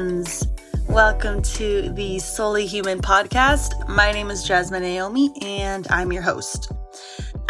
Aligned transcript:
humans. 0.00 0.48
Welcome 0.88 1.42
to 1.42 1.90
the 1.90 2.18
Solely 2.20 2.64
Human 2.64 3.02
podcast. 3.02 3.86
My 3.86 4.12
name 4.12 4.30
is 4.30 4.44
Jasmine 4.44 4.82
Naomi, 4.82 5.30
and 5.42 5.86
I'm 5.90 6.10
your 6.10 6.22
host. 6.22 6.72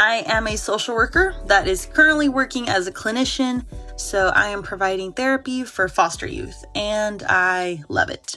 I 0.01 0.25
am 0.27 0.49
a 0.49 0.57
social 0.57 0.97
worker 0.97 1.37
that 1.47 1.69
is 1.69 1.87
currently 1.87 2.29
working 2.29 2.69
as 2.69 2.89
a 2.89 2.93
clinician, 2.93 3.65
so 3.97 4.33
I 4.35 4.49
am 4.49 4.65
providing 4.65 5.13
therapy 5.13 5.63
for 5.63 5.87
foster 5.87 6.27
youth, 6.27 6.65
and 6.75 7.23
I 7.29 7.85
love 7.89 8.11
it. 8.11 8.37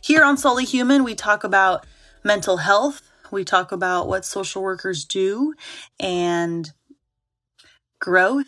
Here 0.00 0.22
on 0.22 0.36
Solely 0.36 0.64
Human, 0.64 1.02
we 1.02 1.16
talk 1.16 1.42
about 1.42 1.84
mental 2.22 2.58
health, 2.58 3.02
we 3.32 3.44
talk 3.44 3.72
about 3.72 4.06
what 4.06 4.24
social 4.24 4.62
workers 4.62 5.04
do, 5.04 5.54
and 5.98 6.70
growth 7.98 8.46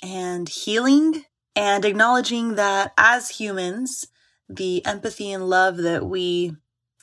and 0.00 0.48
healing 0.48 1.24
and 1.54 1.84
acknowledging 1.84 2.54
that 2.54 2.92
as 2.96 3.30
humans, 3.30 4.06
the 4.48 4.84
empathy 4.84 5.32
and 5.32 5.48
love 5.48 5.78
that 5.78 6.06
we 6.06 6.56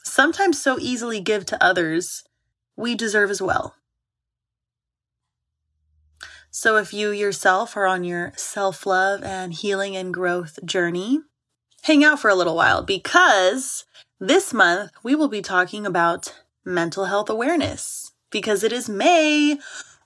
sometimes 0.03 0.61
so 0.61 0.77
easily 0.79 1.19
give 1.19 1.45
to 1.45 1.63
others, 1.63 2.23
we 2.75 2.95
deserve 2.95 3.29
as 3.29 3.41
well. 3.41 3.75
So, 6.49 6.77
if 6.77 6.93
you 6.93 7.11
yourself 7.11 7.77
are 7.77 7.85
on 7.85 8.03
your 8.03 8.33
self 8.35 8.85
love 8.85 9.21
and 9.23 9.53
healing 9.53 9.95
and 9.95 10.13
growth 10.13 10.57
journey, 10.65 11.19
hang 11.83 12.03
out 12.03 12.19
for 12.19 12.29
a 12.29 12.35
little 12.35 12.55
while 12.55 12.81
because 12.81 13.85
this 14.19 14.53
month 14.53 14.91
we 15.03 15.13
will 15.13 15.27
be 15.27 15.41
talking 15.41 15.85
about 15.85 16.33
mental 16.65 17.05
health 17.05 17.29
awareness 17.29 18.11
because 18.31 18.63
it 18.63 18.73
is 18.73 18.89
May. 18.89 19.57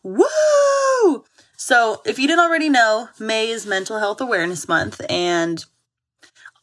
Woo! 0.04 1.24
So, 1.64 2.02
if 2.06 2.18
you 2.18 2.26
didn't 2.28 2.44
already 2.44 2.70
know, 2.70 3.10
May 3.20 3.50
is 3.50 3.68
Mental 3.68 4.00
Health 4.00 4.20
Awareness 4.20 4.68
Month, 4.68 5.00
and 5.08 5.64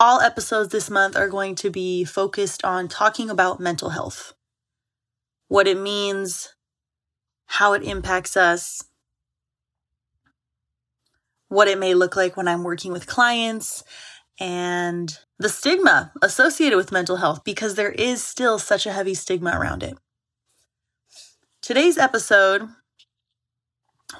all 0.00 0.20
episodes 0.20 0.72
this 0.72 0.90
month 0.90 1.16
are 1.16 1.28
going 1.28 1.54
to 1.54 1.70
be 1.70 2.02
focused 2.02 2.64
on 2.64 2.88
talking 2.88 3.30
about 3.30 3.60
mental 3.60 3.90
health, 3.90 4.34
what 5.46 5.68
it 5.68 5.78
means, 5.78 6.52
how 7.46 7.74
it 7.74 7.84
impacts 7.84 8.36
us, 8.36 8.82
what 11.46 11.68
it 11.68 11.78
may 11.78 11.94
look 11.94 12.16
like 12.16 12.36
when 12.36 12.48
I'm 12.48 12.64
working 12.64 12.90
with 12.90 13.06
clients, 13.06 13.84
and 14.40 15.16
the 15.38 15.48
stigma 15.48 16.10
associated 16.22 16.76
with 16.76 16.90
mental 16.90 17.18
health 17.18 17.44
because 17.44 17.76
there 17.76 17.92
is 17.92 18.24
still 18.24 18.58
such 18.58 18.84
a 18.84 18.92
heavy 18.92 19.14
stigma 19.14 19.56
around 19.56 19.84
it. 19.84 19.96
Today's 21.62 21.98
episode 21.98 22.68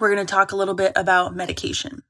we're 0.01 0.15
going 0.15 0.27
to 0.27 0.31
talk 0.31 0.53
a 0.53 0.57
little 0.57 0.75
bit 0.75 0.93
about 0.97 1.35
medication. 1.35 2.03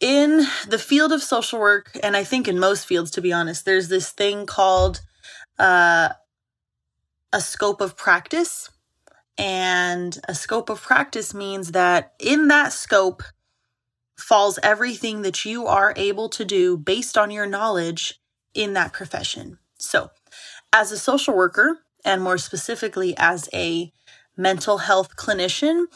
In 0.00 0.46
the 0.68 0.78
field 0.78 1.12
of 1.12 1.22
social 1.22 1.58
work, 1.58 1.96
and 2.02 2.16
I 2.16 2.24
think 2.24 2.48
in 2.48 2.58
most 2.58 2.86
fields, 2.86 3.10
to 3.12 3.22
be 3.22 3.32
honest, 3.32 3.64
there's 3.64 3.88
this 3.88 4.10
thing 4.10 4.44
called 4.44 5.00
uh, 5.58 6.10
a 7.32 7.40
scope 7.40 7.80
of 7.80 7.96
practice. 7.96 8.70
And 9.38 10.18
a 10.28 10.34
scope 10.34 10.70
of 10.70 10.80
practice 10.80 11.34
means 11.34 11.72
that 11.72 12.14
in 12.18 12.48
that 12.48 12.72
scope 12.72 13.22
falls 14.18 14.58
everything 14.62 15.22
that 15.22 15.44
you 15.44 15.66
are 15.66 15.92
able 15.96 16.28
to 16.30 16.44
do 16.44 16.76
based 16.78 17.18
on 17.18 17.30
your 17.30 17.46
knowledge 17.46 18.18
in 18.54 18.72
that 18.72 18.92
profession. 18.92 19.58
So, 19.78 20.10
as 20.72 20.90
a 20.90 20.98
social 20.98 21.36
worker, 21.36 21.78
and 22.04 22.22
more 22.22 22.38
specifically 22.38 23.14
as 23.18 23.48
a 23.52 23.92
mental 24.36 24.78
health 24.78 25.16
clinician, 25.16 25.86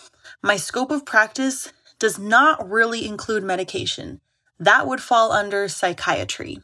my 0.43 0.57
scope 0.57 0.91
of 0.91 1.05
practice 1.05 1.73
does 1.99 2.19
not 2.19 2.69
really 2.69 3.07
include 3.07 3.43
medication. 3.43 4.21
That 4.59 4.87
would 4.87 5.01
fall 5.01 5.33
under 5.33 5.69
psychiatry. 5.69 6.61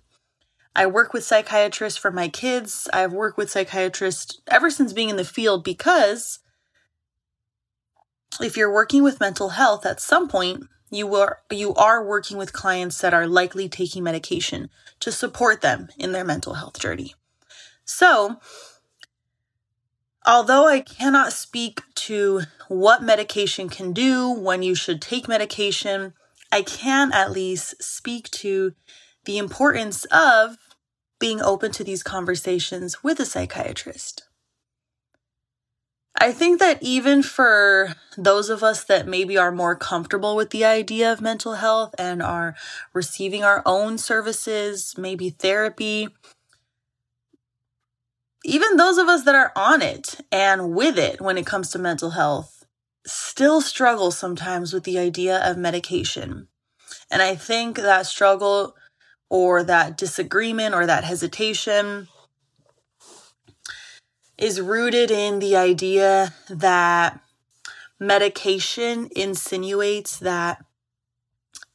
I 0.74 0.86
work 0.86 1.12
with 1.12 1.24
psychiatrists 1.24 1.98
for 1.98 2.10
my 2.10 2.28
kids. 2.28 2.88
I've 2.92 3.12
worked 3.12 3.38
with 3.38 3.50
psychiatrists 3.50 4.40
ever 4.48 4.70
since 4.70 4.92
being 4.92 5.08
in 5.08 5.16
the 5.16 5.24
field 5.24 5.64
because 5.64 6.40
if 8.40 8.56
you're 8.56 8.72
working 8.72 9.02
with 9.02 9.20
mental 9.20 9.50
health 9.50 9.86
at 9.86 10.00
some 10.00 10.28
point, 10.28 10.64
you 10.90 11.14
are 11.14 11.40
you 11.50 11.74
are 11.74 12.04
working 12.04 12.36
with 12.36 12.52
clients 12.52 13.00
that 13.00 13.14
are 13.14 13.26
likely 13.26 13.68
taking 13.68 14.04
medication 14.04 14.68
to 15.00 15.10
support 15.10 15.60
them 15.60 15.88
in 15.98 16.12
their 16.12 16.24
mental 16.24 16.54
health 16.54 16.78
journey. 16.78 17.14
So, 17.84 18.38
Although 20.26 20.66
I 20.66 20.80
cannot 20.80 21.32
speak 21.32 21.82
to 21.94 22.42
what 22.66 23.00
medication 23.00 23.68
can 23.68 23.92
do, 23.92 24.28
when 24.28 24.64
you 24.64 24.74
should 24.74 25.00
take 25.00 25.28
medication, 25.28 26.14
I 26.50 26.62
can 26.62 27.12
at 27.12 27.30
least 27.30 27.80
speak 27.80 28.28
to 28.32 28.72
the 29.24 29.38
importance 29.38 30.04
of 30.06 30.56
being 31.20 31.40
open 31.40 31.70
to 31.72 31.84
these 31.84 32.02
conversations 32.02 33.04
with 33.04 33.20
a 33.20 33.24
psychiatrist. 33.24 34.24
I 36.18 36.32
think 36.32 36.60
that 36.60 36.82
even 36.82 37.22
for 37.22 37.94
those 38.16 38.48
of 38.48 38.62
us 38.62 38.82
that 38.84 39.06
maybe 39.06 39.36
are 39.36 39.52
more 39.52 39.76
comfortable 39.76 40.34
with 40.34 40.50
the 40.50 40.64
idea 40.64 41.12
of 41.12 41.20
mental 41.20 41.54
health 41.54 41.94
and 41.98 42.22
are 42.22 42.56
receiving 42.94 43.44
our 43.44 43.62
own 43.66 43.98
services, 43.98 44.94
maybe 44.96 45.30
therapy, 45.30 46.08
even 48.46 48.76
those 48.76 48.96
of 48.96 49.08
us 49.08 49.24
that 49.24 49.34
are 49.34 49.50
on 49.56 49.82
it 49.82 50.20
and 50.30 50.72
with 50.72 50.96
it 50.96 51.20
when 51.20 51.36
it 51.36 51.44
comes 51.44 51.68
to 51.70 51.80
mental 51.80 52.10
health 52.10 52.64
still 53.04 53.60
struggle 53.60 54.12
sometimes 54.12 54.72
with 54.72 54.84
the 54.84 54.98
idea 54.98 55.38
of 55.44 55.56
medication. 55.56 56.46
And 57.10 57.22
I 57.22 57.34
think 57.34 57.76
that 57.76 58.06
struggle 58.06 58.76
or 59.28 59.64
that 59.64 59.96
disagreement 59.96 60.76
or 60.76 60.86
that 60.86 61.02
hesitation 61.02 62.06
is 64.38 64.60
rooted 64.60 65.10
in 65.10 65.40
the 65.40 65.56
idea 65.56 66.32
that 66.48 67.18
medication 67.98 69.08
insinuates 69.16 70.20
that 70.20 70.64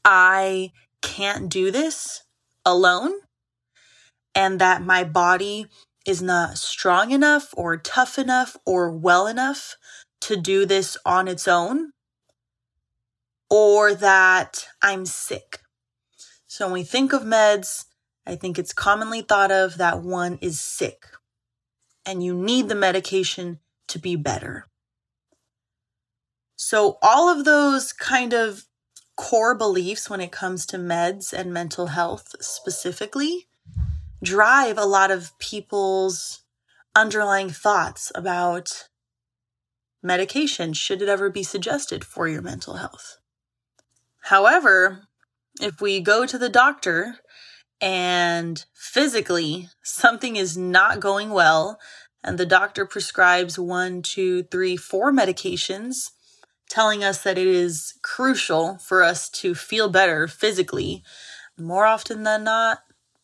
I 0.05 0.71
can't 1.01 1.49
do 1.49 1.69
this 1.69 2.23
alone 2.65 3.11
and 4.33 4.61
that 4.61 4.81
my 4.81 5.03
body 5.03 5.67
is 6.05 6.21
not 6.21 6.57
strong 6.57 7.11
enough 7.11 7.53
or 7.55 7.77
tough 7.77 8.17
enough 8.17 8.57
or 8.65 8.91
well 8.91 9.27
enough 9.27 9.75
to 10.21 10.35
do 10.35 10.65
this 10.65 10.97
on 11.05 11.27
its 11.27 11.47
own, 11.47 11.91
or 13.49 13.93
that 13.93 14.67
I'm 14.81 15.05
sick. 15.05 15.59
So 16.47 16.67
when 16.67 16.73
we 16.73 16.83
think 16.83 17.13
of 17.13 17.23
meds, 17.23 17.85
I 18.25 18.35
think 18.35 18.59
it's 18.59 18.73
commonly 18.73 19.21
thought 19.21 19.51
of 19.51 19.77
that 19.77 20.01
one 20.01 20.37
is 20.41 20.59
sick 20.59 21.05
and 22.05 22.23
you 22.23 22.33
need 22.33 22.69
the 22.69 22.75
medication 22.75 23.59
to 23.87 23.99
be 23.99 24.15
better. 24.15 24.67
So, 26.55 26.97
all 27.01 27.27
of 27.29 27.45
those 27.45 27.91
kind 27.91 28.33
of 28.33 28.65
core 29.17 29.55
beliefs 29.55 30.09
when 30.09 30.21
it 30.21 30.31
comes 30.31 30.65
to 30.67 30.77
meds 30.77 31.33
and 31.33 31.53
mental 31.53 31.87
health 31.87 32.35
specifically 32.39 33.47
drive 34.23 34.77
a 34.77 34.85
lot 34.85 35.11
of 35.11 35.37
people's 35.39 36.43
underlying 36.95 37.49
thoughts 37.49 38.11
about 38.15 38.87
medication, 40.03 40.73
should 40.73 41.01
it 41.01 41.09
ever 41.09 41.29
be 41.29 41.43
suggested 41.43 42.03
for 42.03 42.27
your 42.27 42.41
mental 42.41 42.75
health. 42.75 43.17
However, 44.23 45.07
if 45.59 45.81
we 45.81 45.99
go 45.99 46.25
to 46.25 46.37
the 46.37 46.49
doctor 46.49 47.15
and 47.79 48.63
physically 48.75 49.69
something 49.83 50.35
is 50.35 50.57
not 50.57 50.99
going 50.99 51.31
well, 51.31 51.79
and 52.23 52.37
the 52.37 52.45
doctor 52.45 52.85
prescribes 52.85 53.57
one, 53.57 54.01
two, 54.01 54.43
three, 54.43 54.77
four 54.77 55.11
medications, 55.11 56.11
telling 56.69 57.03
us 57.03 57.23
that 57.23 57.37
it 57.37 57.47
is 57.47 57.95
crucial 58.03 58.77
for 58.77 59.03
us 59.03 59.29
to 59.29 59.55
feel 59.55 59.89
better 59.89 60.27
physically, 60.27 61.03
more 61.57 61.85
often 61.85 62.23
than 62.23 62.43
not, 62.43 62.79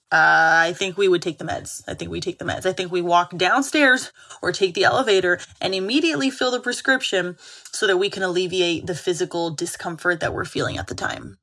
uh, 0.09 0.69
I 0.69 0.73
think 0.73 0.97
we 0.97 1.09
would 1.09 1.21
take 1.21 1.37
the 1.37 1.43
meds. 1.43 1.83
I 1.85 1.93
think 1.93 2.09
we 2.09 2.21
take 2.21 2.39
the 2.39 2.45
meds. 2.45 2.65
I 2.65 2.71
think 2.71 2.91
we 2.91 3.01
walk 3.01 3.35
downstairs 3.35 4.13
or 4.41 4.53
take 4.53 4.73
the 4.73 4.85
elevator 4.85 5.39
and 5.59 5.75
immediately 5.75 6.29
fill 6.29 6.51
the 6.51 6.61
prescription 6.61 7.35
so 7.71 7.87
that 7.87 7.97
we 7.97 8.09
can 8.09 8.23
alleviate 8.23 8.87
the 8.87 8.95
physical 8.95 9.49
discomfort 9.49 10.21
that 10.21 10.33
we're 10.33 10.45
feeling 10.45 10.77
at 10.77 10.87
the 10.87 10.95
time. 10.95 11.39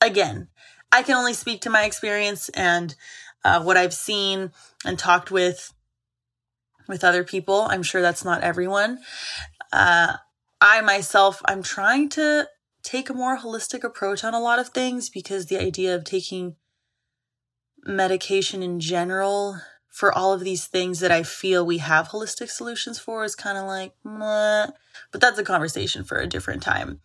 Again, 0.00 0.48
I 0.90 1.04
can 1.04 1.14
only 1.14 1.32
speak 1.32 1.60
to 1.60 1.70
my 1.70 1.84
experience 1.84 2.48
and 2.50 2.96
uh, 3.44 3.62
what 3.62 3.76
I've 3.76 3.94
seen 3.94 4.50
and 4.84 4.98
talked 4.98 5.30
with 5.30 5.72
with 6.88 7.04
other 7.04 7.22
people. 7.22 7.68
I'm 7.70 7.84
sure 7.84 8.02
that's 8.02 8.24
not 8.24 8.42
everyone. 8.42 8.98
Uh, 9.72 10.14
I 10.60 10.80
myself, 10.80 11.40
I'm 11.44 11.62
trying 11.62 12.08
to 12.10 12.48
take 12.82 13.10
a 13.10 13.14
more 13.14 13.38
holistic 13.38 13.84
approach 13.84 14.24
on 14.24 14.34
a 14.34 14.40
lot 14.40 14.58
of 14.58 14.70
things 14.70 15.08
because 15.08 15.46
the 15.46 15.58
idea 15.58 15.94
of 15.94 16.02
taking 16.02 16.56
medication 17.84 18.62
in 18.62 18.80
general 18.80 19.60
for 19.88 20.12
all 20.12 20.32
of 20.32 20.40
these 20.40 20.66
things 20.66 21.00
that 21.00 21.10
I 21.10 21.24
feel 21.24 21.66
we 21.66 21.78
have 21.78 22.10
holistic 22.10 22.50
solutions 22.50 23.00
for 23.00 23.24
is 23.24 23.34
kind 23.34 23.58
of 23.58 23.64
like, 23.64 23.94
Meh. 24.04 24.68
but 25.10 25.20
that's 25.20 25.38
a 25.38 25.44
conversation 25.44 26.04
for 26.04 26.18
a 26.18 26.26
different 26.26 26.62
time. 26.62 27.00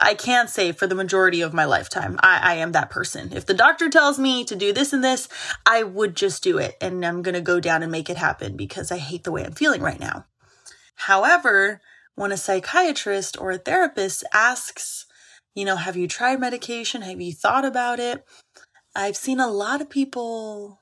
I 0.00 0.14
can't 0.14 0.48
say 0.48 0.72
for 0.72 0.86
the 0.86 0.94
majority 0.94 1.40
of 1.40 1.52
my 1.52 1.66
lifetime, 1.66 2.18
I, 2.22 2.40
I 2.42 2.54
am 2.54 2.72
that 2.72 2.88
person. 2.88 3.32
If 3.34 3.44
the 3.44 3.52
doctor 3.52 3.90
tells 3.90 4.18
me 4.18 4.44
to 4.44 4.56
do 4.56 4.72
this 4.72 4.94
and 4.94 5.04
this, 5.04 5.28
I 5.66 5.82
would 5.82 6.16
just 6.16 6.42
do 6.42 6.56
it 6.56 6.76
and 6.80 7.04
I'm 7.04 7.20
going 7.20 7.34
to 7.34 7.42
go 7.42 7.60
down 7.60 7.82
and 7.82 7.92
make 7.92 8.08
it 8.08 8.16
happen 8.16 8.56
because 8.56 8.90
I 8.90 8.98
hate 8.98 9.24
the 9.24 9.32
way 9.32 9.44
I'm 9.44 9.52
feeling 9.52 9.82
right 9.82 10.00
now. 10.00 10.24
However, 10.94 11.80
when 12.14 12.32
a 12.32 12.36
psychiatrist 12.36 13.38
or 13.38 13.50
a 13.50 13.58
therapist 13.58 14.24
asks, 14.32 15.06
you 15.54 15.64
know, 15.64 15.76
have 15.76 15.96
you 15.96 16.08
tried 16.08 16.40
medication? 16.40 17.02
Have 17.02 17.20
you 17.20 17.32
thought 17.32 17.64
about 17.64 18.00
it? 18.00 18.24
I've 18.98 19.16
seen 19.16 19.38
a 19.38 19.46
lot 19.46 19.80
of 19.80 19.88
people 19.88 20.80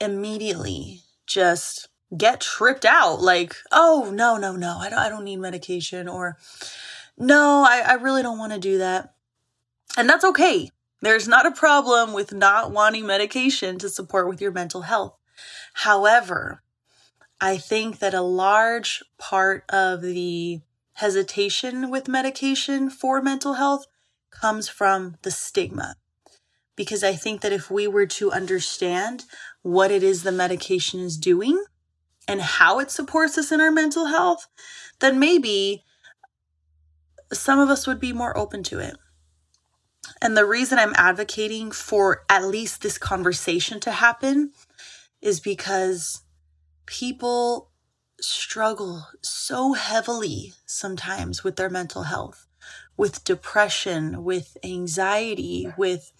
immediately 0.00 1.02
just 1.26 1.88
get 2.16 2.40
tripped 2.40 2.86
out 2.86 3.20
like, 3.20 3.54
oh, 3.70 4.10
no, 4.10 4.38
no, 4.38 4.56
no, 4.56 4.78
I 4.78 4.88
don't, 4.88 4.98
I 4.98 5.10
don't 5.10 5.24
need 5.24 5.36
medication 5.36 6.08
or 6.08 6.38
no, 7.18 7.62
I, 7.68 7.82
I 7.86 7.92
really 7.96 8.22
don't 8.22 8.38
want 8.38 8.54
to 8.54 8.58
do 8.58 8.78
that. 8.78 9.12
And 9.98 10.08
that's 10.08 10.24
okay. 10.24 10.70
There's 11.02 11.28
not 11.28 11.44
a 11.44 11.50
problem 11.50 12.14
with 12.14 12.32
not 12.32 12.72
wanting 12.72 13.06
medication 13.06 13.78
to 13.80 13.90
support 13.90 14.30
with 14.30 14.40
your 14.40 14.50
mental 14.50 14.82
health. 14.82 15.14
However, 15.74 16.62
I 17.38 17.58
think 17.58 17.98
that 17.98 18.14
a 18.14 18.22
large 18.22 19.04
part 19.18 19.70
of 19.70 20.00
the 20.00 20.62
hesitation 20.94 21.90
with 21.90 22.08
medication 22.08 22.88
for 22.88 23.20
mental 23.20 23.54
health 23.54 23.86
comes 24.30 24.70
from 24.70 25.16
the 25.20 25.30
stigma. 25.30 25.96
Because 26.76 27.02
I 27.02 27.14
think 27.14 27.40
that 27.40 27.52
if 27.52 27.70
we 27.70 27.88
were 27.88 28.06
to 28.06 28.30
understand 28.30 29.24
what 29.62 29.90
it 29.90 30.02
is 30.02 30.22
the 30.22 30.32
medication 30.32 31.00
is 31.00 31.16
doing 31.16 31.64
and 32.28 32.40
how 32.40 32.78
it 32.78 32.90
supports 32.90 33.38
us 33.38 33.50
in 33.50 33.60
our 33.60 33.70
mental 33.70 34.06
health, 34.06 34.46
then 35.00 35.18
maybe 35.18 35.84
some 37.32 37.58
of 37.58 37.70
us 37.70 37.86
would 37.86 37.98
be 37.98 38.12
more 38.12 38.36
open 38.36 38.62
to 38.64 38.78
it. 38.78 38.96
And 40.22 40.36
the 40.36 40.46
reason 40.46 40.78
I'm 40.78 40.94
advocating 40.96 41.70
for 41.70 42.24
at 42.28 42.44
least 42.44 42.82
this 42.82 42.98
conversation 42.98 43.80
to 43.80 43.90
happen 43.90 44.52
is 45.20 45.40
because 45.40 46.22
people 46.86 47.70
struggle 48.20 49.06
so 49.22 49.74
heavily 49.74 50.54
sometimes 50.64 51.44
with 51.44 51.56
their 51.56 51.68
mental 51.68 52.04
health, 52.04 52.46
with 52.96 53.24
depression, 53.24 54.24
with 54.24 54.56
anxiety, 54.64 55.72
with 55.76 56.12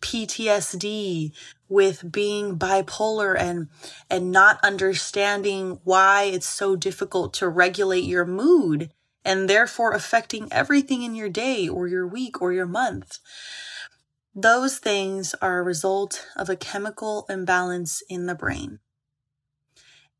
PTSD, 0.00 1.32
with 1.68 2.10
being 2.10 2.58
bipolar 2.58 3.38
and 3.38 3.68
and 4.08 4.30
not 4.32 4.58
understanding 4.62 5.80
why 5.84 6.24
it's 6.24 6.48
so 6.48 6.76
difficult 6.76 7.32
to 7.34 7.48
regulate 7.48 8.04
your 8.04 8.24
mood 8.24 8.90
and 9.24 9.48
therefore 9.48 9.92
affecting 9.92 10.48
everything 10.50 11.02
in 11.02 11.14
your 11.14 11.28
day 11.28 11.68
or 11.68 11.86
your 11.86 12.06
week 12.06 12.40
or 12.40 12.52
your 12.52 12.66
month. 12.66 13.18
Those 14.34 14.78
things 14.78 15.34
are 15.42 15.58
a 15.58 15.62
result 15.62 16.26
of 16.36 16.48
a 16.48 16.56
chemical 16.56 17.26
imbalance 17.28 18.02
in 18.08 18.26
the 18.26 18.34
brain. 18.34 18.78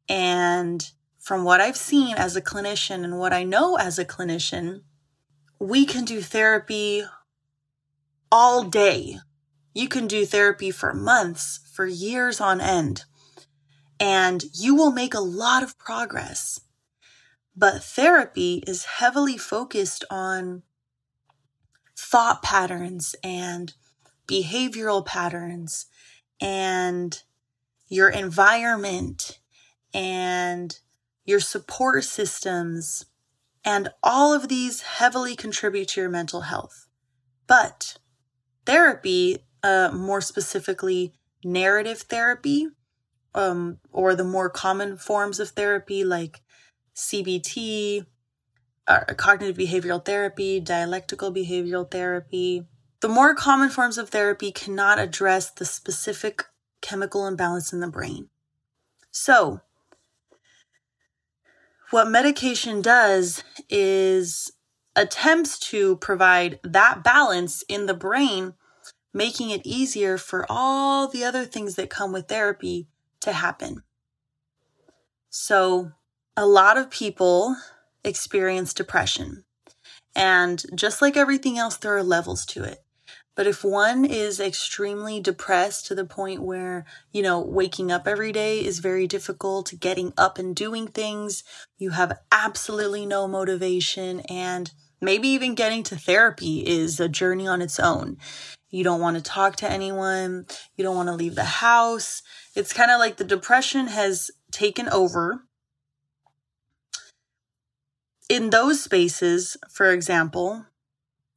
And 0.09 0.91
from 1.19 1.45
what 1.45 1.61
I've 1.61 1.77
seen 1.77 2.17
as 2.17 2.35
a 2.35 2.43
clinician 2.43 3.05
and 3.05 3.19
what 3.19 3.33
I 3.33 3.45
know 3.45 3.77
as 3.77 3.99
a 3.99 4.05
clinician, 4.05 4.83
we 5.61 5.85
can 5.85 6.07
do 6.07 6.23
therapy 6.23 7.05
all 8.33 8.65
day. 8.65 9.19
You 9.75 9.89
can 9.89 10.07
do 10.07 10.25
therapy 10.25 10.71
for 10.71 10.95
months, 10.95 11.61
for 11.71 11.87
years 11.87 12.41
on 12.41 12.61
end, 12.61 13.05
and 14.01 14.43
you 14.55 14.75
will 14.75 14.91
make 14.91 15.15
a 15.15 15.21
lot 15.21 15.63
of 15.63 15.79
progress. 15.79 16.61
But 17.55 17.85
therapy 17.85 18.65
is 18.67 18.85
heavily 18.85 19.37
focused 19.37 20.03
on 20.11 20.63
thought 21.95 22.43
patterns 22.43 23.15
and 23.23 23.75
behavioral 24.27 25.05
patterns 25.05 25.87
and 26.41 27.23
your 27.89 28.09
environment 28.09 29.41
and 29.93 30.79
your 31.27 31.41
support 31.41 32.05
systems. 32.05 33.05
And 33.65 33.91
all 34.03 34.33
of 34.33 34.49
these 34.49 34.83
heavily 34.83 35.37
contribute 35.37 35.89
to 35.89 36.01
your 36.01 36.11
mental 36.11 36.43
health. 36.43 36.87
But 37.47 37.99
therapy, 38.65 39.39
uh, 39.63 39.91
more 39.93 40.21
specifically, 40.21 41.15
narrative 41.45 42.03
therapy, 42.03 42.69
um, 43.35 43.79
or 43.93 44.15
the 44.15 44.25
more 44.25 44.51
common 44.51 44.97
forms 44.97 45.41
of 45.41 45.51
therapy 45.51 46.05
like 46.05 46.43
CBT, 46.95 48.07
uh, 48.87 49.05
cognitive 49.17 49.57
behavioral 49.57 50.05
therapy, 50.05 50.61
dialectical 50.61 51.33
behavioral 51.33 51.91
therapy. 51.91 52.67
The 53.01 53.09
more 53.09 53.35
common 53.35 53.71
forms 53.71 53.99
of 53.99 54.11
therapy 54.11 54.53
cannot 54.53 54.99
address 54.99 55.51
the 55.51 55.65
specific 55.65 56.45
chemical 56.81 57.27
imbalance 57.27 57.73
in 57.73 57.81
the 57.81 57.89
brain. 57.89 58.29
So, 59.11 59.61
what 61.91 62.09
medication 62.11 62.83
does 62.83 63.43
is 63.69 64.53
attempts 64.97 65.59
to 65.59 65.97
provide 65.97 66.61
that 66.63 67.03
balance 67.03 67.63
in 67.69 67.87
the 67.87 67.95
brain, 67.95 68.55
making 69.13 69.51
it 69.51 69.63
easier 69.65 70.19
for 70.19 70.47
all 70.49 71.09
the 71.09 71.25
other 71.25 71.45
things 71.45 71.75
that 71.75 71.91
come 71.91 72.13
with 72.13 72.29
therapy 72.29 72.87
to 73.21 73.33
happen. 73.33 73.83
So, 75.29 75.93
a 76.37 76.47
lot 76.47 76.79
of 76.79 76.91
people 76.91 77.57
experience 78.05 78.73
depression. 78.73 79.45
And 80.15 80.63
just 80.75 81.03
like 81.03 81.17
everything 81.17 81.59
else, 81.59 81.77
there 81.77 81.97
are 81.97 82.03
levels 82.03 82.45
to 82.47 82.65
it. 82.65 82.83
But 83.41 83.47
if 83.47 83.65
one 83.65 84.05
is 84.05 84.39
extremely 84.39 85.19
depressed 85.19 85.87
to 85.87 85.95
the 85.95 86.05
point 86.05 86.43
where, 86.43 86.85
you 87.11 87.23
know, 87.23 87.41
waking 87.41 87.91
up 87.91 88.07
every 88.07 88.33
day 88.33 88.63
is 88.63 88.81
very 88.81 89.07
difficult, 89.07 89.73
getting 89.81 90.13
up 90.19 90.37
and 90.37 90.55
doing 90.55 90.87
things, 90.87 91.43
you 91.79 91.89
have 91.89 92.19
absolutely 92.31 93.07
no 93.07 93.27
motivation, 93.27 94.21
and 94.29 94.71
maybe 95.01 95.29
even 95.29 95.55
getting 95.55 95.83
to 95.85 95.97
therapy 95.97 96.67
is 96.67 97.01
a 97.01 97.09
journey 97.09 97.49
on 97.49 97.63
its 97.63 97.81
own. 97.81 98.19
You 98.69 98.85
don't 98.85 99.01
want 99.01 99.17
to 99.17 99.23
talk 99.23 99.57
to 99.57 99.73
anyone, 99.73 100.45
you 100.77 100.85
don't 100.85 100.97
want 100.97 101.09
to 101.09 101.15
leave 101.15 101.35
the 101.35 101.45
house. 101.45 102.23
It's 102.55 102.75
kind 102.75 102.91
of 102.91 102.99
like 102.99 103.17
the 103.17 103.25
depression 103.25 103.87
has 103.87 104.31
taken 104.53 104.87
over 104.91 105.45
in 108.29 108.51
those 108.51 108.85
spaces, 108.85 109.57
for 109.71 109.91
example, 109.91 110.67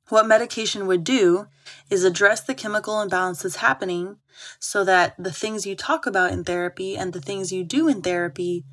what 0.09 0.27
medication 0.27 0.87
would 0.87 1.03
do 1.03 1.47
is 1.89 2.03
address 2.03 2.41
the 2.41 2.53
chemical 2.53 3.01
imbalance 3.01 3.43
that's 3.43 3.57
happening 3.57 4.17
so 4.59 4.83
that 4.83 5.15
the 5.17 5.31
things 5.31 5.65
you 5.65 5.75
talk 5.75 6.05
about 6.05 6.31
in 6.31 6.43
therapy 6.43 6.97
and 6.97 7.13
the 7.13 7.21
things 7.21 7.51
you 7.51 7.63
do 7.63 7.87
in 7.87 8.01
therapy 8.01 8.65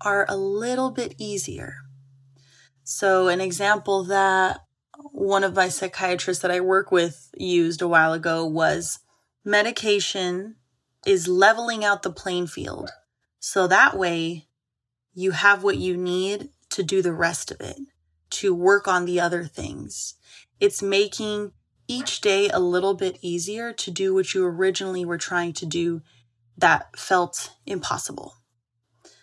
are 0.00 0.26
a 0.28 0.36
little 0.36 0.90
bit 0.90 1.14
easier. 1.18 1.76
So, 2.84 3.28
an 3.28 3.40
example 3.40 4.04
that 4.04 4.60
one 5.10 5.44
of 5.44 5.56
my 5.56 5.68
psychiatrists 5.68 6.42
that 6.42 6.50
I 6.50 6.60
work 6.60 6.92
with 6.92 7.30
used 7.36 7.82
a 7.82 7.88
while 7.88 8.12
ago 8.12 8.46
was 8.46 9.00
medication 9.44 10.56
is 11.06 11.28
leveling 11.28 11.84
out 11.84 12.02
the 12.02 12.12
playing 12.12 12.48
field. 12.48 12.90
So 13.38 13.66
that 13.66 13.96
way 13.96 14.46
you 15.14 15.30
have 15.30 15.62
what 15.62 15.78
you 15.78 15.96
need 15.96 16.50
to 16.70 16.82
do 16.82 17.00
the 17.00 17.12
rest 17.12 17.50
of 17.50 17.60
it, 17.60 17.78
to 18.30 18.54
work 18.54 18.88
on 18.88 19.04
the 19.04 19.20
other 19.20 19.44
things. 19.44 20.14
It's 20.60 20.82
making 20.82 21.52
each 21.88 22.20
day 22.20 22.48
a 22.48 22.58
little 22.58 22.94
bit 22.94 23.18
easier 23.20 23.72
to 23.72 23.90
do 23.90 24.14
what 24.14 24.34
you 24.34 24.44
originally 24.44 25.04
were 25.04 25.18
trying 25.18 25.52
to 25.54 25.66
do 25.66 26.02
that 26.56 26.98
felt 26.98 27.50
impossible. 27.66 28.34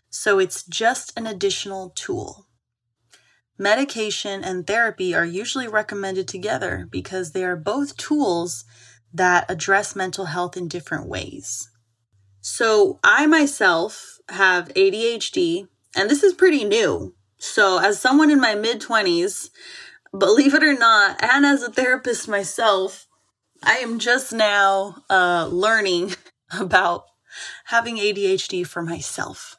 So 0.09 0.39
it's 0.39 0.63
just 0.63 1.17
an 1.17 1.25
additional 1.25 1.89
tool. 1.95 2.47
Medication 3.57 4.43
and 4.43 4.65
therapy 4.65 5.13
are 5.13 5.25
usually 5.25 5.67
recommended 5.67 6.27
together 6.27 6.87
because 6.89 7.31
they 7.31 7.43
are 7.43 7.55
both 7.55 7.97
tools 7.97 8.65
that 9.13 9.49
address 9.49 9.95
mental 9.95 10.25
health 10.25 10.57
in 10.57 10.67
different 10.67 11.07
ways. 11.07 11.69
So 12.41 12.99
I 13.03 13.25
myself 13.25 14.19
have 14.29 14.69
ADHD, 14.69 15.67
and 15.95 16.09
this 16.09 16.23
is 16.23 16.33
pretty 16.33 16.63
new. 16.63 17.15
So, 17.37 17.77
as 17.77 17.99
someone 17.99 18.31
in 18.31 18.39
my 18.39 18.55
mid 18.55 18.81
20s, 18.81 19.49
believe 20.17 20.53
it 20.53 20.63
or 20.63 20.77
not, 20.77 21.23
and 21.23 21.45
as 21.45 21.63
a 21.63 21.71
therapist 21.71 22.27
myself, 22.27 23.07
I 23.63 23.77
am 23.77 23.99
just 23.99 24.33
now 24.33 25.03
uh, 25.09 25.47
learning 25.51 26.15
about 26.59 27.05
having 27.65 27.97
ADHD 27.97 28.65
for 28.65 28.81
myself. 28.81 29.57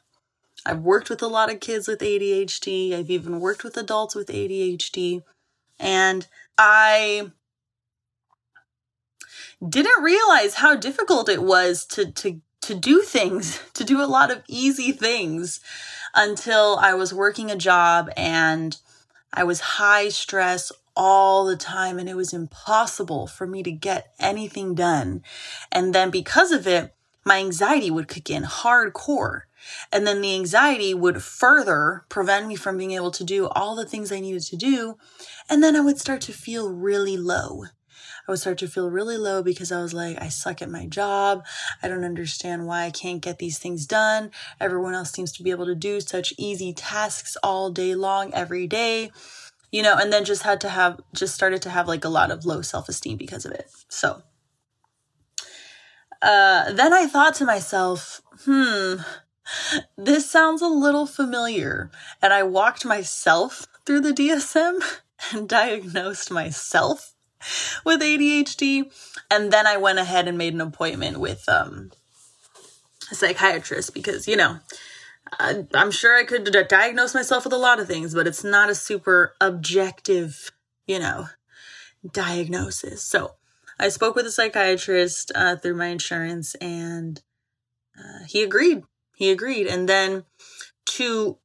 I've 0.65 0.79
worked 0.79 1.09
with 1.09 1.21
a 1.21 1.27
lot 1.27 1.51
of 1.51 1.59
kids 1.59 1.87
with 1.87 1.99
ADHD. 1.99 2.93
I've 2.93 3.11
even 3.11 3.39
worked 3.39 3.63
with 3.63 3.77
adults 3.77 4.15
with 4.15 4.29
ADHD. 4.29 5.21
And 5.79 6.27
I 6.57 7.31
didn't 9.67 10.03
realize 10.03 10.55
how 10.55 10.75
difficult 10.75 11.29
it 11.29 11.43
was 11.43 11.85
to, 11.87 12.11
to 12.11 12.41
to 12.65 12.73
do 12.73 13.01
things, 13.01 13.61
to 13.73 13.83
do 13.83 14.01
a 14.01 14.07
lot 14.07 14.31
of 14.31 14.43
easy 14.47 14.91
things 14.91 15.59
until 16.13 16.77
I 16.81 16.93
was 16.93 17.13
working 17.13 17.51
a 17.51 17.55
job 17.55 18.09
and 18.17 18.77
I 19.35 19.43
was 19.43 19.59
high 19.59 20.09
stress 20.09 20.71
all 20.95 21.45
the 21.45 21.57
time 21.57 21.99
and 21.99 22.07
it 22.07 22.15
was 22.15 22.33
impossible 22.33 23.27
for 23.27 23.45
me 23.45 23.61
to 23.63 23.71
get 23.71 24.13
anything 24.19 24.73
done. 24.73 25.23
And 25.71 25.93
then 25.93 26.09
because 26.09 26.51
of 26.51 26.65
it, 26.65 26.95
my 27.25 27.39
anxiety 27.39 27.91
would 27.91 28.07
kick 28.07 28.29
in 28.29 28.43
hardcore. 28.43 29.41
And 29.91 30.05
then 30.05 30.21
the 30.21 30.35
anxiety 30.35 30.93
would 30.93 31.23
further 31.23 32.05
prevent 32.07 32.47
me 32.47 32.55
from 32.55 32.77
being 32.77 32.91
able 32.91 33.11
to 33.11 33.23
do 33.23 33.47
all 33.47 33.75
the 33.75 33.85
things 33.85 34.11
I 34.11 34.19
needed 34.19 34.43
to 34.43 34.55
do. 34.55 34.97
And 35.49 35.61
then 35.61 35.75
I 35.75 35.81
would 35.81 35.99
start 35.99 36.21
to 36.21 36.33
feel 36.33 36.71
really 36.71 37.17
low. 37.17 37.65
I 38.27 38.31
would 38.31 38.39
start 38.39 38.57
to 38.59 38.67
feel 38.67 38.89
really 38.89 39.17
low 39.17 39.43
because 39.43 39.71
I 39.71 39.81
was 39.81 39.93
like, 39.93 40.19
I 40.19 40.29
suck 40.29 40.61
at 40.61 40.69
my 40.69 40.87
job. 40.87 41.45
I 41.83 41.87
don't 41.87 42.03
understand 42.03 42.65
why 42.65 42.85
I 42.85 42.91
can't 42.91 43.21
get 43.21 43.37
these 43.37 43.59
things 43.59 43.85
done. 43.85 44.31
Everyone 44.59 44.95
else 44.95 45.11
seems 45.11 45.31
to 45.33 45.43
be 45.43 45.51
able 45.51 45.65
to 45.67 45.75
do 45.75 46.01
such 46.01 46.33
easy 46.37 46.73
tasks 46.73 47.37
all 47.43 47.69
day 47.69 47.93
long, 47.93 48.33
every 48.33 48.65
day, 48.65 49.11
you 49.71 49.83
know, 49.83 49.95
and 49.95 50.11
then 50.11 50.25
just 50.25 50.43
had 50.43 50.59
to 50.61 50.69
have, 50.69 51.01
just 51.13 51.35
started 51.35 51.61
to 51.63 51.69
have 51.69 51.87
like 51.87 52.03
a 52.03 52.09
lot 52.09 52.31
of 52.31 52.45
low 52.45 52.61
self 52.61 52.89
esteem 52.89 53.17
because 53.17 53.45
of 53.45 53.51
it. 53.51 53.69
So, 53.89 54.23
uh, 56.21 56.71
then 56.71 56.93
I 56.93 57.05
thought 57.05 57.35
to 57.35 57.45
myself, 57.45 58.21
hmm, 58.45 58.95
this 59.97 60.29
sounds 60.29 60.61
a 60.61 60.67
little 60.67 61.05
familiar. 61.05 61.91
And 62.21 62.33
I 62.33 62.43
walked 62.43 62.85
myself 62.85 63.67
through 63.85 64.01
the 64.01 64.13
DSM 64.13 64.81
and 65.33 65.47
diagnosed 65.47 66.31
myself 66.31 67.14
with 67.83 68.01
ADHD. 68.01 68.91
And 69.29 69.51
then 69.51 69.67
I 69.67 69.77
went 69.77 69.99
ahead 69.99 70.27
and 70.27 70.37
made 70.37 70.53
an 70.53 70.61
appointment 70.61 71.19
with 71.19 71.47
um, 71.49 71.91
a 73.11 73.15
psychiatrist 73.15 73.93
because, 73.93 74.27
you 74.27 74.35
know, 74.35 74.59
I, 75.31 75.65
I'm 75.73 75.91
sure 75.91 76.17
I 76.17 76.23
could 76.23 76.55
diagnose 76.69 77.13
myself 77.13 77.43
with 77.43 77.53
a 77.53 77.57
lot 77.57 77.79
of 77.79 77.87
things, 77.87 78.13
but 78.13 78.27
it's 78.27 78.43
not 78.43 78.69
a 78.69 78.75
super 78.75 79.35
objective, 79.41 80.51
you 80.85 80.99
know, 80.99 81.27
diagnosis. 82.11 83.01
So 83.01 83.31
I 83.79 83.89
spoke 83.89 84.15
with 84.15 84.25
a 84.25 84.31
psychiatrist 84.31 85.31
uh, 85.35 85.55
through 85.55 85.75
my 85.75 85.87
insurance 85.87 86.55
and 86.55 87.21
uh, 87.97 88.25
he 88.27 88.43
agreed. 88.43 88.83
He 89.15 89.31
agreed. 89.31 89.67
And 89.67 89.89
then 89.89 90.23
to 90.85 91.37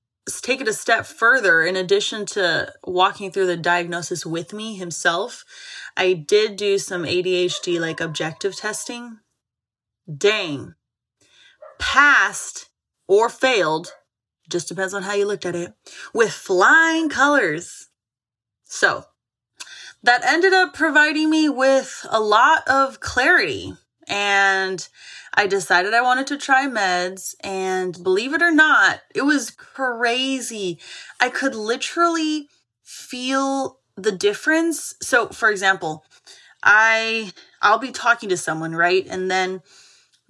take 0.43 0.61
it 0.61 0.69
a 0.69 0.73
step 0.73 1.07
further, 1.07 1.63
in 1.63 1.77
addition 1.77 2.27
to 2.27 2.73
walking 2.85 3.31
through 3.31 3.47
the 3.47 3.57
diagnosis 3.57 4.25
with 4.25 4.53
me 4.53 4.77
himself, 4.77 5.45
I 5.97 6.13
did 6.13 6.57
do 6.57 6.79
some 6.79 7.05
ADHD 7.05 7.81
like 7.81 8.01
objective 8.01 8.57
testing. 8.57 9.19
Dang. 10.15 10.75
Passed 11.79 12.69
or 13.09 13.29
failed, 13.29 13.93
just 14.49 14.69
depends 14.69 14.95
on 14.95 15.03
how 15.03 15.15
you 15.15 15.27
looked 15.27 15.47
at 15.47 15.57
it, 15.57 15.73
with 16.15 16.33
flying 16.33 17.09
colors. 17.09 17.89
So, 18.65 19.05
that 20.03 20.25
ended 20.25 20.53
up 20.53 20.75
providing 20.75 21.29
me 21.29 21.49
with 21.49 22.07
a 22.09 22.21
lot 22.21 22.67
of 22.69 23.01
clarity. 23.01 23.75
And 24.11 24.87
I 25.35 25.47
decided 25.47 25.95
I 25.95 26.03
wanted 26.03 26.27
to 26.29 26.37
try 26.37 26.67
meds. 26.67 27.35
And 27.43 28.03
believe 28.03 28.35
it 28.35 28.43
or 28.43 28.51
not, 28.51 29.01
it 29.15 29.23
was 29.23 29.51
crazy. 29.51 30.79
I 31.21 31.31
could 31.31 31.55
literally 31.55 32.49
feel 32.83 33.79
the 33.97 34.13
difference. 34.13 34.95
So, 35.01 35.29
for 35.29 35.51
example, 35.51 36.05
I 36.63 37.33
I'll 37.63 37.79
be 37.79 37.93
talking 37.93 38.29
to 38.31 38.37
someone, 38.37 38.75
right? 38.75 39.07
And 39.09 39.31
then 39.31 39.63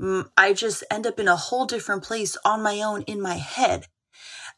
mm, 0.01 0.29
I 0.37 0.53
just 0.53 0.85
end 0.91 1.07
up 1.07 1.19
in 1.19 1.29
a 1.29 1.37
whole 1.37 1.67
different 1.67 2.05
place 2.05 2.37
on 2.45 2.63
my 2.63 2.83
own 2.83 3.03
in 3.03 3.21
my 3.21 3.35
head. 3.35 3.87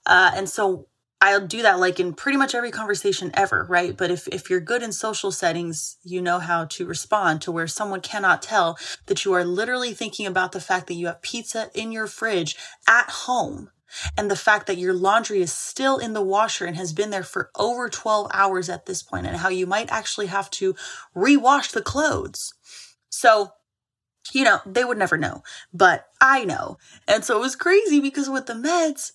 Uh, 0.07 0.33
and 0.35 0.49
so 0.49 0.89
I'll 1.23 1.47
do 1.47 1.63
that 1.63 1.79
like 1.79 2.01
in 2.01 2.15
pretty 2.15 2.37
much 2.37 2.53
every 2.53 2.73
conversation 2.73 3.31
ever, 3.35 3.65
right? 3.71 3.97
But 3.97 4.11
if, 4.11 4.27
if 4.27 4.51
you're 4.51 4.59
good 4.59 4.83
in 4.83 4.91
social 4.91 5.31
settings, 5.31 5.97
you 6.03 6.21
know 6.21 6.41
how 6.41 6.65
to 6.65 6.85
respond 6.85 7.41
to 7.43 7.53
where 7.53 7.69
someone 7.69 8.01
cannot 8.01 8.43
tell 8.43 8.77
that 9.07 9.25
you 9.25 9.33
are 9.33 9.45
literally 9.45 9.95
thinking 9.95 10.27
about 10.27 10.51
the 10.51 10.61
fact 10.61 10.89
that 10.89 10.95
you 10.95 11.07
have 11.07 11.23
pizza 11.23 11.71
in 11.75 11.93
your 11.93 12.09
fridge 12.09 12.57
at 12.89 13.09
home 13.09 13.71
and 14.19 14.29
the 14.29 14.37
fact 14.37 14.67
that 14.67 14.79
your 14.79 14.93
laundry 14.93 15.41
is 15.41 15.53
still 15.53 15.99
in 15.99 16.13
the 16.13 16.21
washer 16.21 16.67
and 16.67 16.77
has 16.77 16.93
been 16.93 17.11
there 17.11 17.23
for 17.23 17.53
over 17.57 17.89
12 17.89 18.29
hours 18.35 18.69
at 18.69 18.87
this 18.87 19.01
point 19.01 19.25
and 19.25 19.37
how 19.37 19.49
you 19.49 19.65
might 19.65 19.93
actually 19.93 20.27
have 20.27 20.51
to 20.51 20.75
rewash 21.15 21.71
the 21.71 21.83
clothes. 21.83 22.53
So, 23.11 23.53
you 24.33 24.43
know, 24.43 24.59
they 24.67 24.83
would 24.83 24.99
never 24.99 25.17
know, 25.17 25.45
but 25.73 26.07
I 26.21 26.45
know. 26.45 26.79
And 27.07 27.25
so 27.25 27.37
it 27.37 27.41
was 27.41 27.55
crazy 27.55 28.01
because 28.01 28.29
with 28.29 28.47
the 28.47 28.55
meds, 28.55 29.13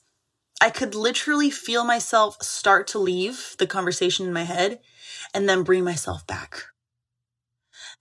I 0.60 0.70
could 0.70 0.96
literally 0.96 1.50
feel 1.50 1.84
myself 1.84 2.42
start 2.42 2.88
to 2.88 3.00
leave 3.00 3.56
the 3.60 3.68
conversation 3.68 4.26
in 4.26 4.34
my 4.34 4.44
head 4.44 4.80
and 5.34 5.48
then 5.48 5.64
bring 5.64 5.84
myself 5.84 6.26
back. 6.26 6.64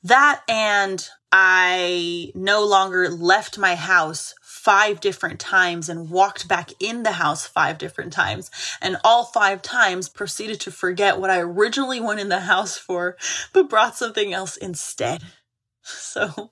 That 0.02 0.42
and 0.48 1.06
I 1.32 2.32
no 2.34 2.64
longer 2.64 3.10
left 3.10 3.58
my 3.58 3.74
house 3.74 4.34
five 4.40 5.00
different 5.00 5.38
times 5.38 5.88
and 5.88 6.10
walked 6.10 6.48
back 6.48 6.70
in 6.80 7.02
the 7.02 7.12
house 7.12 7.46
five 7.46 7.78
different 7.78 8.12
times. 8.12 8.50
And 8.80 8.96
all 9.04 9.24
five 9.24 9.62
times 9.62 10.08
proceeded 10.08 10.60
to 10.60 10.70
forget 10.70 11.20
what 11.20 11.30
I 11.30 11.40
originally 11.40 12.00
went 12.00 12.20
in 12.20 12.30
the 12.30 12.40
house 12.40 12.78
for, 12.78 13.16
but 13.52 13.68
brought 13.68 13.96
something 13.96 14.32
else 14.32 14.56
instead. 14.56 15.22
So, 15.88 16.50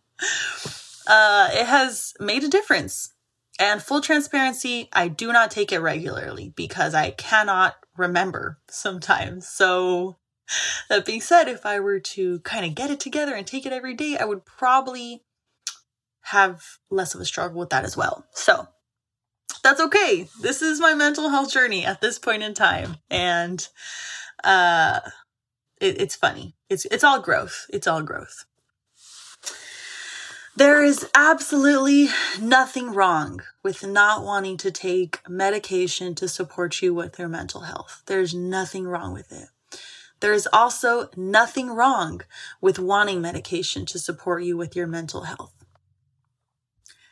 uh, 1.08 1.48
it 1.50 1.66
has 1.66 2.14
made 2.20 2.44
a 2.44 2.48
difference. 2.48 3.13
And 3.58 3.82
full 3.82 4.00
transparency, 4.00 4.88
I 4.92 5.08
do 5.08 5.32
not 5.32 5.50
take 5.50 5.72
it 5.72 5.78
regularly 5.78 6.52
because 6.56 6.94
I 6.94 7.10
cannot 7.10 7.76
remember 7.96 8.58
sometimes. 8.68 9.46
So, 9.48 10.18
that 10.88 11.06
being 11.06 11.20
said, 11.20 11.48
if 11.48 11.64
I 11.64 11.80
were 11.80 12.00
to 12.00 12.40
kind 12.40 12.66
of 12.66 12.74
get 12.74 12.90
it 12.90 13.00
together 13.00 13.34
and 13.34 13.46
take 13.46 13.64
it 13.64 13.72
every 13.72 13.94
day, 13.94 14.16
I 14.18 14.24
would 14.24 14.44
probably 14.44 15.22
have 16.22 16.64
less 16.90 17.14
of 17.14 17.20
a 17.20 17.24
struggle 17.24 17.60
with 17.60 17.70
that 17.70 17.84
as 17.84 17.96
well. 17.96 18.26
So, 18.32 18.66
that's 19.64 19.80
okay. 19.80 20.28
This 20.42 20.60
is 20.60 20.78
my 20.78 20.94
mental 20.94 21.30
health 21.30 21.50
journey 21.50 21.86
at 21.86 22.00
this 22.00 22.18
point 22.18 22.42
in 22.42 22.54
time. 22.54 22.98
And 23.10 23.66
uh 24.44 25.00
it, 25.80 26.00
it's 26.00 26.14
funny. 26.14 26.54
It's 26.68 26.84
it's 26.86 27.02
all 27.02 27.20
growth. 27.20 27.66
It's 27.70 27.86
all 27.86 28.02
growth. 28.02 28.44
There 30.56 30.84
is 30.84 31.04
absolutely 31.16 32.10
nothing 32.40 32.92
wrong 32.92 33.42
with 33.64 33.84
not 33.84 34.22
wanting 34.22 34.56
to 34.58 34.70
take 34.70 35.18
medication 35.28 36.14
to 36.14 36.28
support 36.28 36.80
you 36.80 36.94
with 36.94 37.18
your 37.18 37.26
mental 37.26 37.62
health. 37.62 38.04
There's 38.06 38.34
nothing 38.34 38.86
wrong 38.86 39.12
with 39.12 39.32
it. 39.32 39.48
There 40.20 40.32
is 40.32 40.48
also 40.52 41.08
nothing 41.16 41.70
wrong 41.70 42.20
with 42.60 42.78
wanting 42.78 43.20
medication 43.20 43.84
to 43.86 43.98
support 43.98 44.44
you 44.44 44.56
with 44.56 44.76
your 44.76 44.86
mental 44.86 45.22
health. 45.22 45.52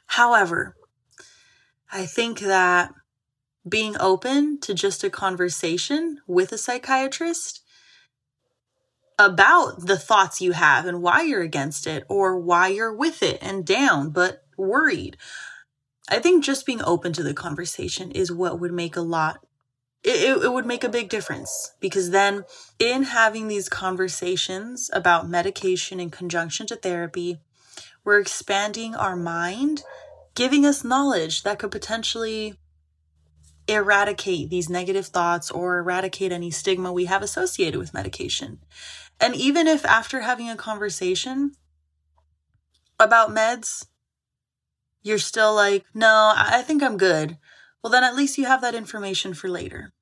However, 0.07 0.77
I 1.91 2.07
think 2.07 2.39
that 2.41 2.93
being 3.69 3.97
open 3.99 4.61
to 4.61 4.73
just 4.73 5.03
a 5.03 5.11
conversation 5.11 6.21
with 6.29 6.53
a 6.53 6.59
psychiatrist 6.59 7.62
about 9.19 9.87
the 9.87 9.99
thoughts 9.99 10.40
you 10.40 10.52
have 10.52 10.87
and 10.87 11.02
why 11.02 11.23
you're 11.23 11.42
against 11.42 11.87
it 11.87 12.04
or 12.09 12.38
why 12.38 12.69
you're 12.69 12.95
with 12.95 13.23
it 13.23 13.38
and 13.40 13.64
down 13.64 14.11
but 14.11 14.45
worried. 14.57 15.16
I 16.09 16.19
think 16.19 16.45
just 16.45 16.66
being 16.66 16.83
open 16.83 17.12
to 17.14 17.23
the 17.23 17.35
conversation 17.35 18.11
is 18.11 18.33
what 18.33 18.59
would 18.59 18.73
make 18.73 18.97
a 18.97 19.00
lot 19.00 19.47
it, 20.04 20.42
it 20.42 20.52
would 20.52 20.66
make 20.66 20.85
a 20.85 20.88
big 20.88 21.09
difference 21.09 21.73
because 21.81 22.11
then 22.11 22.45
in 22.78 23.04
having 23.04 23.49
these 23.49 23.69
conversations 23.69 24.90
about 24.92 25.28
medication 25.28 26.00
in 26.00 26.11
conjunction 26.11 26.66
to 26.66 26.76
therapy 26.76 27.38
we're 28.04 28.19
expanding 28.19 28.95
our 28.95 29.16
mind 29.16 29.83
giving 30.35 30.66
us 30.66 30.85
knowledge 30.85 31.42
that 31.42 31.59
could 31.59 31.71
potentially 31.71 32.54
eradicate 33.75 34.50
these 34.50 34.69
negative 34.69 35.07
thoughts 35.07 35.50
or 35.50 35.79
eradicate 35.79 36.33
any 36.33 36.50
stigma 36.50 36.93
we 36.93 37.07
have 37.07 37.23
associated 37.23 37.79
with 37.79 37.95
medication 37.95 38.61
and 39.23 39.37
even 39.37 39.69
if 39.69 39.85
after 39.85 40.23
having 40.23 40.50
a 40.50 40.57
conversation 40.57 41.52
about 42.99 43.31
meds, 43.31 43.87
you're 45.00 45.19
still 45.19 45.55
like, 45.55 45.85
no, 45.95 46.33
I 46.37 46.62
think 46.62 46.83
I'm 46.83 46.97
good. 46.97 47.38
Well, 47.83 47.93
then 47.93 48.02
at 48.02 48.17
least 48.17 48.37
you 48.37 48.47
have 48.47 48.61
that 48.62 48.75
information 48.75 49.33
for 49.33 49.49
later. 49.49 49.93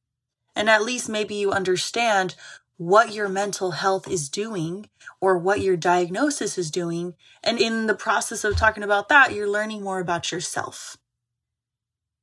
And 0.57 0.71
at 0.71 0.83
least 0.83 1.09
maybe 1.09 1.35
you 1.35 1.53
understand 1.53 2.35
what 2.79 3.13
your 3.13 3.29
mental 3.29 3.73
health 3.73 4.09
is 4.09 4.31
doing 4.31 4.89
or 5.21 5.37
what 5.37 5.61
your 5.61 5.77
diagnosis 5.77 6.57
is 6.57 6.71
doing. 6.71 7.15
And 7.45 7.61
in 7.61 7.89
the 7.89 7.95
process 7.95 8.43
of 8.43 8.57
talking 8.57 8.83
about 8.83 9.11
that, 9.11 9.35
you're 9.35 9.49
learning 9.49 9.83
more 9.83 10.01
about 10.01 10.33
yourself. 10.33 10.97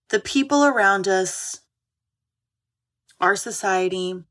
The 0.10 0.20
people 0.20 0.66
around 0.66 1.08
us, 1.08 1.62
our 3.20 3.36
society, 3.36 4.24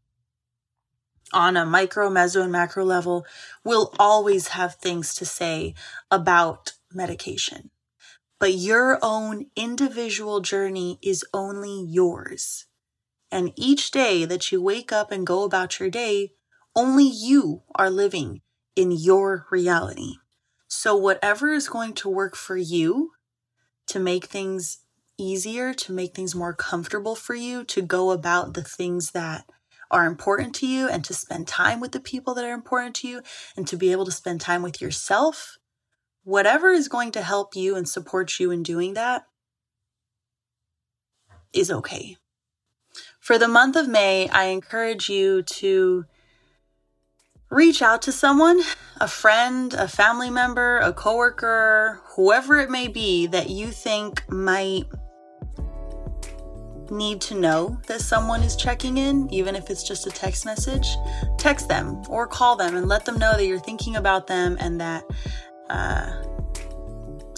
on 1.32 1.56
a 1.56 1.66
micro, 1.66 2.08
meso, 2.08 2.42
and 2.42 2.52
macro 2.52 2.84
level 2.84 3.26
will 3.64 3.92
always 3.98 4.48
have 4.48 4.74
things 4.76 5.14
to 5.16 5.24
say 5.26 5.74
about 6.10 6.72
medication. 6.92 7.70
but 8.38 8.54
your 8.54 8.98
own 9.02 9.46
individual 9.56 10.40
journey 10.40 10.98
is 11.02 11.24
only 11.34 11.82
yours. 11.88 12.66
And 13.30 13.52
each 13.56 13.90
day 13.90 14.24
that 14.26 14.52
you 14.52 14.62
wake 14.62 14.92
up 14.92 15.12
and 15.12 15.26
go 15.26 15.44
about 15.44 15.80
your 15.80 15.90
day, 15.90 16.32
only 16.74 17.04
you 17.04 17.62
are 17.76 17.90
living 17.90 18.42
in 18.76 18.90
your 18.92 19.46
reality. 19.50 20.14
So, 20.68 20.96
whatever 20.96 21.50
is 21.52 21.68
going 21.68 21.94
to 21.94 22.08
work 22.08 22.36
for 22.36 22.56
you 22.56 23.12
to 23.88 23.98
make 24.00 24.26
things 24.26 24.78
easier, 25.18 25.72
to 25.74 25.92
make 25.92 26.14
things 26.14 26.34
more 26.34 26.52
comfortable 26.52 27.14
for 27.14 27.34
you, 27.34 27.64
to 27.64 27.82
go 27.82 28.10
about 28.10 28.54
the 28.54 28.62
things 28.62 29.12
that 29.12 29.44
are 29.90 30.06
important 30.06 30.54
to 30.56 30.66
you, 30.66 30.88
and 30.88 31.04
to 31.04 31.14
spend 31.14 31.46
time 31.46 31.80
with 31.80 31.92
the 31.92 32.00
people 32.00 32.34
that 32.34 32.44
are 32.44 32.54
important 32.54 32.94
to 32.96 33.08
you, 33.08 33.22
and 33.56 33.66
to 33.68 33.76
be 33.76 33.92
able 33.92 34.04
to 34.04 34.12
spend 34.12 34.40
time 34.40 34.62
with 34.62 34.80
yourself, 34.80 35.58
whatever 36.24 36.70
is 36.70 36.88
going 36.88 37.12
to 37.12 37.22
help 37.22 37.54
you 37.54 37.76
and 37.76 37.88
support 37.88 38.40
you 38.40 38.50
in 38.50 38.62
doing 38.62 38.94
that 38.94 39.26
is 41.52 41.70
okay. 41.70 42.16
For 43.20 43.38
the 43.38 43.48
month 43.48 43.76
of 43.76 43.88
May, 43.88 44.28
I 44.28 44.46
encourage 44.46 45.08
you 45.08 45.42
to 45.42 46.04
reach 47.50 47.80
out 47.80 48.02
to 48.02 48.12
someone, 48.12 48.60
a 49.00 49.08
friend, 49.08 49.72
a 49.74 49.88
family 49.88 50.30
member, 50.30 50.78
a 50.78 50.92
coworker, 50.92 52.00
whoever 52.16 52.56
it 52.56 52.70
may 52.70 52.88
be 52.88 53.26
that 53.28 53.48
you 53.50 53.68
think 53.68 54.28
might 54.28 54.84
need 56.90 57.20
to 57.22 57.34
know 57.34 57.78
that 57.86 58.00
someone 58.00 58.42
is 58.42 58.56
checking 58.56 58.98
in, 58.98 59.32
even 59.32 59.54
if 59.56 59.70
it's 59.70 59.82
just 59.82 60.06
a 60.06 60.10
text 60.10 60.44
message, 60.44 60.88
text 61.38 61.68
them 61.68 62.02
or 62.08 62.26
call 62.26 62.56
them 62.56 62.76
and 62.76 62.88
let 62.88 63.04
them 63.04 63.18
know 63.18 63.32
that 63.32 63.46
you're 63.46 63.58
thinking 63.58 63.96
about 63.96 64.26
them 64.26 64.56
and 64.60 64.80
that, 64.80 65.04
uh, 65.70 66.22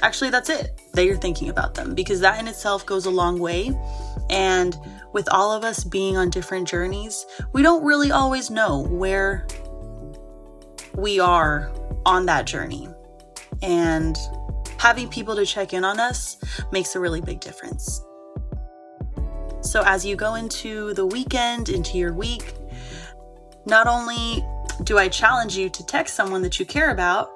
actually, 0.03 0.31
that's 0.31 0.49
it, 0.49 0.81
that 0.93 1.05
you're 1.05 1.17
thinking 1.17 1.49
about 1.49 1.75
them 1.75 1.95
because 1.95 2.21
that 2.21 2.39
in 2.39 2.49
itself 2.49 2.85
goes 2.87 3.07
a 3.07 3.11
long 3.11 3.39
way. 3.39 3.77
And 4.31 4.77
with 5.13 5.29
all 5.33 5.53
of 5.53 5.65
us 5.65 5.85
being 5.85 6.17
on 6.17 6.31
different 6.31 6.69
journeys, 6.69 7.25
we 7.53 7.63
don't 7.63 7.85
really 7.85 8.11
always 8.11 8.51
know 8.51 8.83
where 8.89 9.47
we 10.95 11.21
are 11.21 11.73
on 12.05 12.27
that 12.27 12.47
journey. 12.47 12.89
And 13.63 14.17
having 14.79 15.09
people 15.09 15.35
to 15.37 15.47
check 15.47 15.73
in 15.73 15.85
on 15.85 15.99
us 15.99 16.37
makes 16.73 16.95
a 16.95 17.01
really 17.01 17.21
big 17.21 17.41
difference. 17.41 18.05
So, 19.69 19.83
as 19.85 20.03
you 20.03 20.17
go 20.17 20.35
into 20.37 20.95
the 20.95 21.05
weekend, 21.05 21.69
into 21.69 21.99
your 21.99 22.15
week, 22.15 22.55
not 23.67 23.87
only 23.87 24.43
do 24.85 24.97
I 24.97 25.09
challenge 25.09 25.59
you 25.59 25.69
to 25.69 25.85
text 25.85 26.15
someone 26.15 26.41
that 26.41 26.59
you 26.59 26.65
care 26.65 26.91
about, 26.91 27.29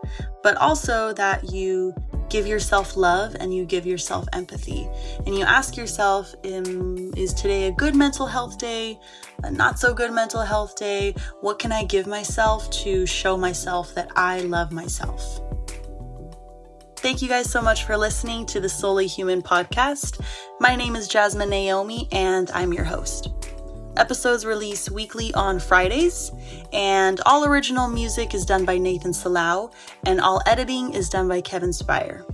but 0.42 0.56
also 0.56 1.12
that 1.12 1.52
you 1.52 1.94
give 2.30 2.46
yourself 2.46 2.96
love 2.96 3.36
and 3.38 3.54
you 3.54 3.66
give 3.66 3.84
yourself 3.84 4.26
empathy. 4.32 4.88
And 5.26 5.36
you 5.36 5.44
ask 5.44 5.76
yourself, 5.76 6.34
is 6.42 7.34
today 7.34 7.66
a 7.66 7.72
good 7.72 7.94
mental 7.94 8.24
health 8.24 8.56
day? 8.56 8.98
A 9.44 9.50
not 9.50 9.78
so 9.78 9.92
good 9.92 10.10
mental 10.10 10.40
health 10.40 10.74
day? 10.74 11.14
What 11.42 11.58
can 11.58 11.70
I 11.70 11.84
give 11.84 12.06
myself 12.06 12.70
to 12.70 13.04
show 13.04 13.36
myself 13.36 13.94
that 13.94 14.10
I 14.16 14.40
love 14.40 14.72
myself? 14.72 15.42
Thank 17.02 17.20
you 17.20 17.26
guys 17.26 17.50
so 17.50 17.60
much 17.60 17.82
for 17.82 17.96
listening 17.96 18.46
to 18.46 18.60
the 18.60 18.68
Solely 18.68 19.08
Human 19.08 19.42
podcast. 19.42 20.24
My 20.60 20.76
name 20.76 20.94
is 20.94 21.08
Jasmine 21.08 21.50
Naomi, 21.50 22.06
and 22.12 22.48
I'm 22.52 22.72
your 22.72 22.84
host. 22.84 23.28
Episodes 23.96 24.46
release 24.46 24.88
weekly 24.88 25.34
on 25.34 25.58
Fridays, 25.58 26.30
and 26.72 27.20
all 27.26 27.44
original 27.44 27.88
music 27.88 28.34
is 28.34 28.44
done 28.44 28.64
by 28.64 28.78
Nathan 28.78 29.10
Salau, 29.10 29.72
and 30.06 30.20
all 30.20 30.42
editing 30.46 30.94
is 30.94 31.08
done 31.08 31.26
by 31.26 31.40
Kevin 31.40 31.72
Spire. 31.72 32.24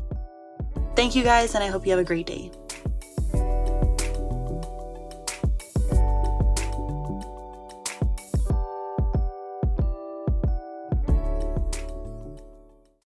Thank 0.95 1.17
you 1.17 1.25
guys, 1.25 1.55
and 1.55 1.65
I 1.65 1.69
hope 1.69 1.87
you 1.87 1.93
have 1.93 2.01
a 2.01 2.05
great 2.05 2.27
day. 2.27 2.51